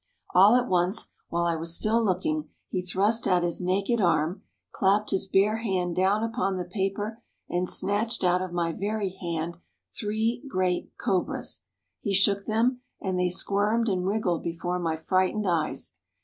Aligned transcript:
All 0.33 0.55
at 0.55 0.67
once, 0.67 1.09
while 1.29 1.43
I 1.45 1.55
was 1.55 1.75
still 1.75 2.03
looking, 2.03 2.49
he 2.69 2.81
thrust 2.81 3.27
out 3.27 3.43
his 3.43 3.61
naked 3.61 4.01
arm, 4.01 4.41
clapped 4.71 5.11
his 5.11 5.27
bare 5.27 5.57
hand 5.57 5.95
down 5.95 6.23
upon 6.23 6.55
the 6.57 6.65
paper, 6.65 7.21
and 7.47 7.69
snatched 7.69 8.23
out 8.23 8.41
of 8.41 8.51
my 8.51 8.71
very 8.71 9.09
hand 9.09 9.57
three 9.95 10.43
great 10.49 10.91
cobras. 10.97 11.65
He 12.01 12.15
shook 12.15 12.45
them, 12.47 12.81
and 12.99 13.19
they 13.19 13.29
squirmed 13.29 13.89
and 13.89 14.03
wriggled 14.07 14.41
before 14.41 14.79
my 14.79 14.95
frightened 14.97 15.47
eyes. 15.47 15.93